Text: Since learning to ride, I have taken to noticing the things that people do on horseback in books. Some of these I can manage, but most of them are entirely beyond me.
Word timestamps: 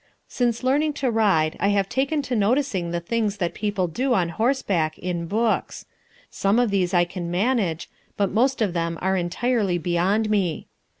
Since 0.27 0.63
learning 0.63 0.93
to 0.93 1.11
ride, 1.11 1.55
I 1.59 1.67
have 1.67 1.87
taken 1.87 2.23
to 2.23 2.35
noticing 2.35 2.89
the 2.89 2.99
things 2.99 3.37
that 3.37 3.53
people 3.53 3.85
do 3.85 4.15
on 4.15 4.29
horseback 4.29 4.97
in 4.97 5.27
books. 5.27 5.85
Some 6.31 6.57
of 6.57 6.71
these 6.71 6.91
I 6.91 7.05
can 7.05 7.29
manage, 7.29 7.87
but 8.17 8.31
most 8.31 8.63
of 8.63 8.73
them 8.73 8.97
are 8.99 9.15
entirely 9.15 9.77
beyond 9.77 10.27
me. 10.27 10.65